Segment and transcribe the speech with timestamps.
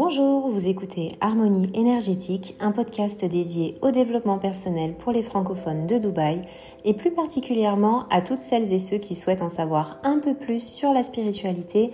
[0.00, 5.98] Bonjour, vous écoutez Harmonie énergétique, un podcast dédié au développement personnel pour les francophones de
[5.98, 6.42] Dubaï
[6.84, 10.62] et plus particulièrement à toutes celles et ceux qui souhaitent en savoir un peu plus
[10.62, 11.90] sur la spiritualité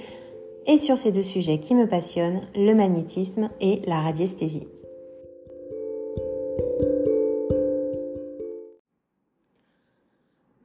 [0.66, 4.68] et sur ces deux sujets qui me passionnent, le magnétisme et la radiesthésie.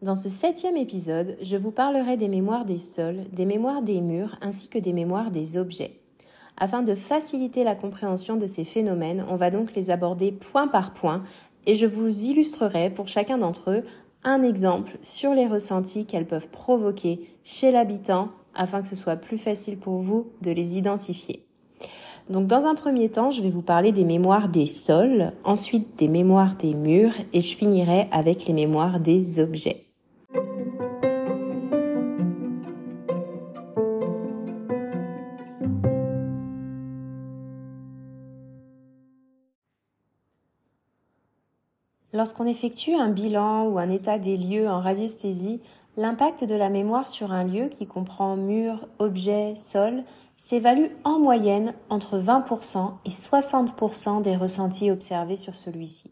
[0.02, 4.36] Dans ce septième épisode, je vous parlerai des mémoires des sols, des mémoires des murs
[4.42, 6.00] ainsi que des mémoires des objets.
[6.60, 10.94] Afin de faciliter la compréhension de ces phénomènes, on va donc les aborder point par
[10.94, 11.24] point
[11.66, 13.84] et je vous illustrerai pour chacun d'entre eux
[14.26, 19.38] un exemple sur les ressentis qu'elles peuvent provoquer chez l'habitant afin que ce soit plus
[19.38, 21.46] facile pour vous de les identifier.
[22.30, 26.10] Donc dans un premier temps, je vais vous parler des mémoires des sols, ensuite des
[26.10, 29.89] mémoires des murs et je finirai avec les mémoires des objets.
[42.12, 45.62] Lorsqu'on effectue un bilan ou un état des lieux en radiesthésie,
[45.96, 50.04] l'impact de la mémoire sur un lieu qui comprend mur, objet, sol
[50.36, 56.12] s'évalue en moyenne entre 20% et 60% des ressentis observés sur celui-ci.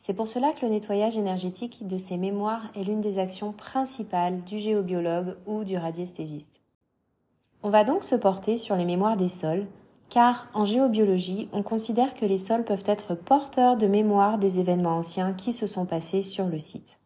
[0.00, 4.42] C'est pour cela que le nettoyage énergétique de ces mémoires est l'une des actions principales
[4.44, 6.60] du géobiologue ou du radiesthésiste.
[7.62, 9.66] On va donc se porter sur les mémoires des sols,
[10.10, 14.98] car en géobiologie, on considère que les sols peuvent être porteurs de mémoire des événements
[14.98, 16.98] anciens qui se sont passés sur le site.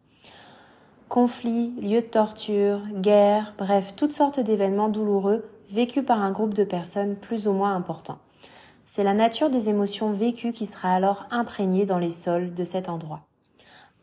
[1.08, 6.64] Conflits, lieux de torture, guerres, bref, toutes sortes d'événements douloureux vécus par un groupe de
[6.64, 8.19] personnes plus ou moins importants.
[8.86, 12.88] C'est la nature des émotions vécues qui sera alors imprégnée dans les sols de cet
[12.88, 13.20] endroit.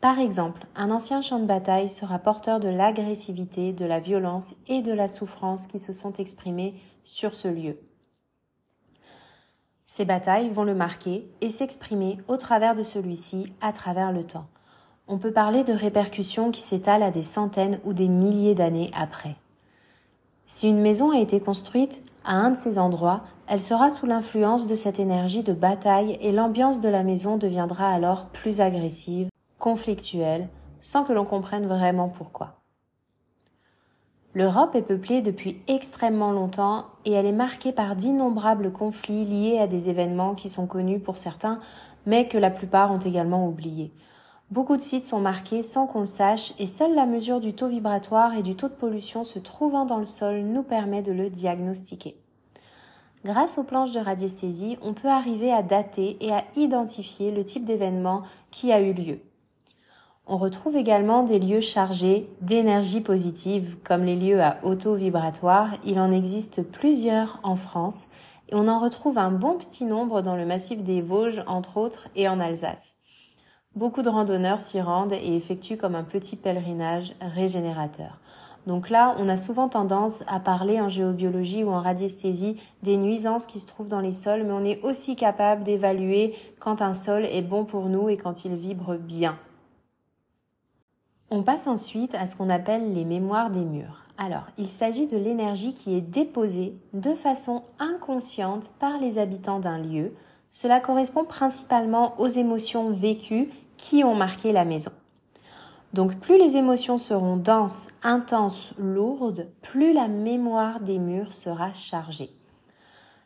[0.00, 4.82] Par exemple, un ancien champ de bataille sera porteur de l'agressivité, de la violence et
[4.82, 7.78] de la souffrance qui se sont exprimées sur ce lieu.
[9.94, 14.46] Ces batailles vont le marquer et s'exprimer au travers de celui-ci à travers le temps.
[15.06, 19.36] On peut parler de répercussions qui s'étalent à des centaines ou des milliers d'années après.
[20.46, 24.66] Si une maison a été construite à un de ces endroits, elle sera sous l'influence
[24.66, 29.28] de cette énergie de bataille et l'ambiance de la maison deviendra alors plus agressive,
[29.58, 30.48] conflictuelle,
[30.80, 32.61] sans que l'on comprenne vraiment pourquoi.
[34.34, 39.66] L'Europe est peuplée depuis extrêmement longtemps et elle est marquée par d'innombrables conflits liés à
[39.66, 41.60] des événements qui sont connus pour certains,
[42.06, 43.92] mais que la plupart ont également oubliés.
[44.50, 47.68] Beaucoup de sites sont marqués sans qu'on le sache et seule la mesure du taux
[47.68, 51.28] vibratoire et du taux de pollution se trouvant dans le sol nous permet de le
[51.28, 52.16] diagnostiquer.
[53.24, 57.64] Grâce aux planches de radiesthésie, on peut arriver à dater et à identifier le type
[57.64, 59.20] d'événement qui a eu lieu.
[60.28, 65.70] On retrouve également des lieux chargés d'énergie positive, comme les lieux à auto-vibratoire.
[65.84, 68.06] Il en existe plusieurs en France
[68.48, 72.08] et on en retrouve un bon petit nombre dans le massif des Vosges, entre autres,
[72.14, 72.94] et en Alsace.
[73.74, 78.20] Beaucoup de randonneurs s'y rendent et effectuent comme un petit pèlerinage régénérateur.
[78.68, 83.46] Donc là, on a souvent tendance à parler en géobiologie ou en radiesthésie des nuisances
[83.46, 87.24] qui se trouvent dans les sols, mais on est aussi capable d'évaluer quand un sol
[87.24, 89.36] est bon pour nous et quand il vibre bien.
[91.34, 94.04] On passe ensuite à ce qu'on appelle les mémoires des murs.
[94.18, 99.78] Alors, il s'agit de l'énergie qui est déposée de façon inconsciente par les habitants d'un
[99.78, 100.12] lieu.
[100.50, 103.48] Cela correspond principalement aux émotions vécues
[103.78, 104.90] qui ont marqué la maison.
[105.94, 112.28] Donc plus les émotions seront denses, intenses, lourdes, plus la mémoire des murs sera chargée.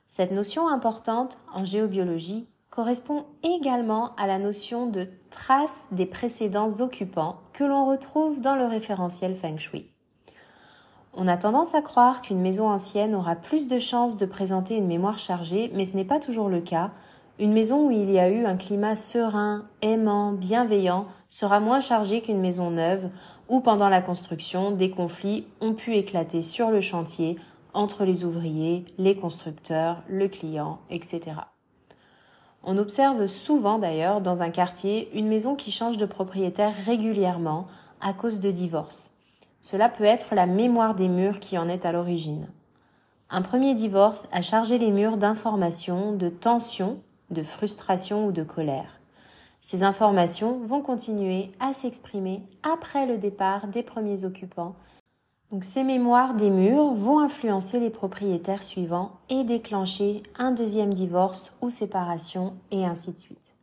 [0.07, 7.41] Cette notion importante en géobiologie correspond également à la notion de trace des précédents occupants
[7.53, 9.91] que l'on retrouve dans le référentiel Feng Shui.
[11.15, 14.87] On a tendance à croire qu'une maison ancienne aura plus de chances de présenter une
[14.87, 16.91] mémoire chargée, mais ce n'est pas toujours le cas.
[17.39, 22.21] Une maison où il y a eu un climat serein, aimant, bienveillant sera moins chargée
[22.21, 23.09] qu'une maison neuve
[23.49, 27.37] où pendant la construction des conflits ont pu éclater sur le chantier
[27.73, 31.33] entre les ouvriers, les constructeurs, le client, etc.
[32.69, 37.69] On observe souvent d'ailleurs dans un quartier une maison qui change de propriétaire régulièrement
[38.01, 39.13] à cause de divorce.
[39.63, 42.49] Cela peut être la mémoire des murs qui en est à l'origine.
[43.31, 46.99] Un premier divorce a chargé les murs d'informations, de tensions,
[47.31, 48.99] de frustration ou de colère.
[49.61, 54.75] Ces informations vont continuer à s'exprimer après le départ des premiers occupants
[55.53, 61.53] donc ces mémoires des murs vont influencer les propriétaires suivants et déclencher un deuxième divorce
[61.63, 63.55] ou séparation et ainsi de suite.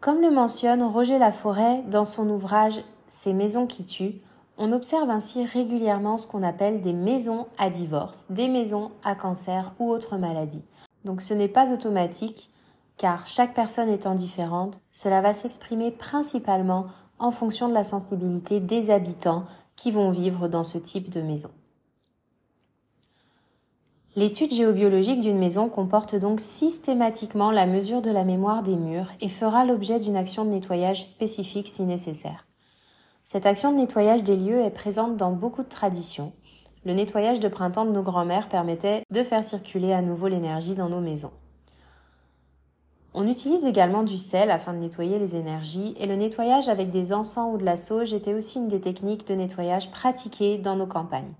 [0.00, 4.20] Comme le mentionne Roger Laforêt dans son ouvrage Ces maisons qui tuent,
[4.58, 9.72] On observe ainsi régulièrement ce qu'on appelle des maisons à divorce, des maisons à cancer
[9.78, 10.64] ou autres maladies.
[11.04, 12.50] Donc ce n'est pas automatique,
[12.96, 16.86] car chaque personne étant différente, cela va s'exprimer principalement
[17.22, 19.44] en fonction de la sensibilité des habitants
[19.76, 21.50] qui vont vivre dans ce type de maison.
[24.16, 29.28] L'étude géobiologique d'une maison comporte donc systématiquement la mesure de la mémoire des murs et
[29.28, 32.44] fera l'objet d'une action de nettoyage spécifique si nécessaire.
[33.24, 36.32] Cette action de nettoyage des lieux est présente dans beaucoup de traditions.
[36.84, 40.88] Le nettoyage de printemps de nos grands-mères permettait de faire circuler à nouveau l'énergie dans
[40.88, 41.32] nos maisons.
[43.14, 47.12] On utilise également du sel afin de nettoyer les énergies et le nettoyage avec des
[47.12, 50.86] encens ou de la sauge était aussi une des techniques de nettoyage pratiquées dans nos
[50.86, 51.34] campagnes.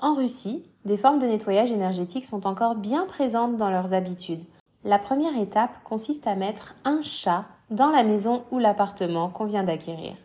[0.00, 4.42] En Russie, des formes de nettoyage énergétique sont encore bien présentes dans leurs habitudes.
[4.84, 9.62] La première étape consiste à mettre un chat dans la maison ou l'appartement qu'on vient
[9.62, 10.16] d'acquérir.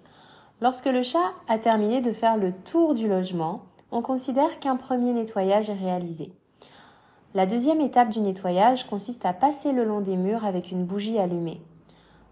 [0.59, 5.13] Lorsque le chat a terminé de faire le tour du logement, on considère qu'un premier
[5.13, 6.31] nettoyage est réalisé.
[7.33, 11.19] La deuxième étape du nettoyage consiste à passer le long des murs avec une bougie
[11.19, 11.62] allumée.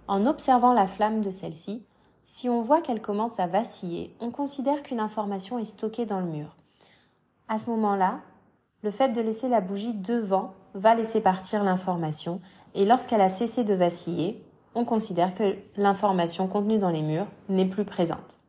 [0.07, 1.85] En observant la flamme de celle-ci,
[2.25, 6.27] si on voit qu'elle commence à vaciller, on considère qu'une information est stockée dans le
[6.27, 6.55] mur.
[7.47, 8.21] À ce moment-là,
[8.83, 12.41] le fait de laisser la bougie devant va laisser partir l'information
[12.73, 14.43] et lorsqu'elle a cessé de vaciller,
[14.75, 18.39] on considère que l'information contenue dans les murs n'est plus présente.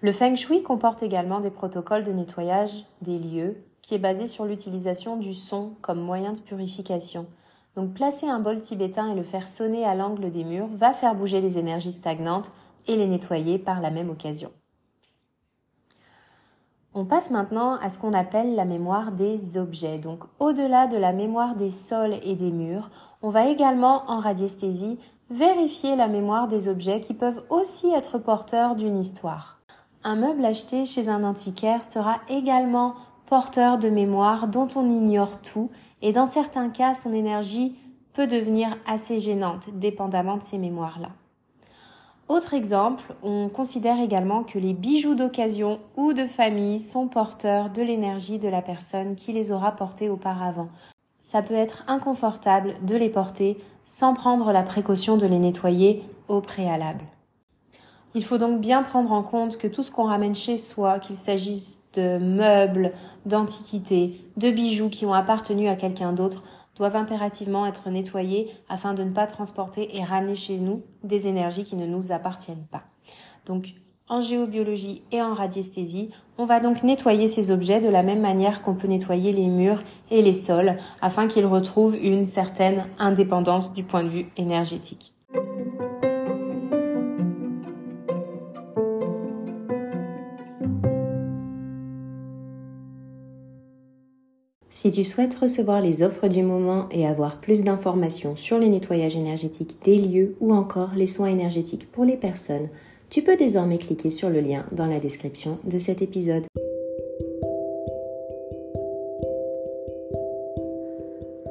[0.00, 4.44] Le feng shui comporte également des protocoles de nettoyage des lieux qui est basé sur
[4.44, 7.26] l'utilisation du son comme moyen de purification.
[7.76, 11.14] Donc placer un bol tibétain et le faire sonner à l'angle des murs va faire
[11.14, 12.50] bouger les énergies stagnantes
[12.86, 14.50] et les nettoyer par la même occasion.
[16.94, 19.98] On passe maintenant à ce qu'on appelle la mémoire des objets.
[19.98, 22.90] Donc au-delà de la mémoire des sols et des murs,
[23.22, 24.98] on va également en radiesthésie
[25.30, 29.60] vérifier la mémoire des objets qui peuvent aussi être porteurs d'une histoire.
[30.04, 32.94] Un meuble acheté chez un antiquaire sera également
[33.32, 35.70] porteur de mémoire dont on ignore tout
[36.02, 37.74] et dans certains cas son énergie
[38.12, 41.08] peut devenir assez gênante dépendamment de ces mémoires-là.
[42.28, 47.80] Autre exemple, on considère également que les bijoux d'occasion ou de famille sont porteurs de
[47.80, 50.68] l'énergie de la personne qui les aura portés auparavant.
[51.22, 53.56] Ça peut être inconfortable de les porter
[53.86, 57.06] sans prendre la précaution de les nettoyer au préalable.
[58.14, 61.16] Il faut donc bien prendre en compte que tout ce qu'on ramène chez soi, qu'il
[61.16, 62.92] s'agisse de meubles,
[63.24, 66.42] d'antiquités, de bijoux qui ont appartenu à quelqu'un d'autre,
[66.76, 71.64] doivent impérativement être nettoyés afin de ne pas transporter et ramener chez nous des énergies
[71.64, 72.82] qui ne nous appartiennent pas.
[73.46, 73.74] Donc,
[74.08, 78.62] en géobiologie et en radiesthésie, on va donc nettoyer ces objets de la même manière
[78.62, 83.84] qu'on peut nettoyer les murs et les sols afin qu'ils retrouvent une certaine indépendance du
[83.84, 85.14] point de vue énergétique.
[94.82, 99.14] Si tu souhaites recevoir les offres du moment et avoir plus d'informations sur les nettoyages
[99.14, 102.68] énergétiques des lieux ou encore les soins énergétiques pour les personnes,
[103.08, 106.42] tu peux désormais cliquer sur le lien dans la description de cet épisode.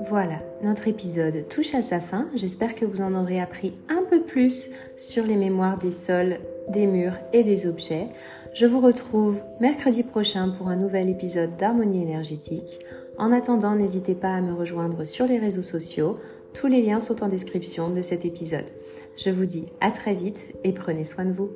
[0.10, 2.27] Voilà, notre épisode touche à sa fin.
[2.36, 6.86] J'espère que vous en aurez appris un peu plus sur les mémoires des sols, des
[6.86, 8.10] murs et des objets.
[8.54, 12.79] Je vous retrouve mercredi prochain pour un nouvel épisode d'Harmonie énergétique.
[13.18, 16.18] En attendant, n'hésitez pas à me rejoindre sur les réseaux sociaux.
[16.53, 18.65] Tous les liens sont en description de cet épisode.
[19.18, 21.51] Je vous dis à très vite et prenez soin de vous.